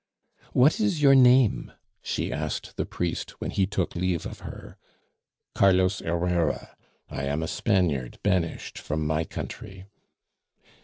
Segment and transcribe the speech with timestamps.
[0.53, 4.79] "What is your name?" she asked the priest when he took leave of her.
[5.53, 6.75] "Carlos Herrera;
[7.09, 9.85] I am a Spaniard banished from my country."